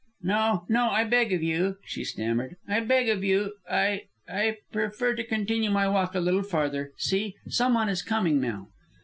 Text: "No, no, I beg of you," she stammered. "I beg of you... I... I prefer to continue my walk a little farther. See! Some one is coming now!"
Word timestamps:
"No, 0.23 0.65
no, 0.67 0.89
I 0.89 1.03
beg 1.03 1.31
of 1.31 1.43
you," 1.43 1.77
she 1.85 2.03
stammered. 2.03 2.55
"I 2.67 2.79
beg 2.79 3.07
of 3.07 3.23
you... 3.23 3.57
I... 3.69 4.05
I 4.27 4.57
prefer 4.71 5.13
to 5.13 5.23
continue 5.23 5.69
my 5.69 5.87
walk 5.89 6.15
a 6.15 6.19
little 6.19 6.41
farther. 6.41 6.91
See! 6.97 7.35
Some 7.47 7.75
one 7.75 7.87
is 7.87 8.01
coming 8.01 8.41
now!" 8.41 8.69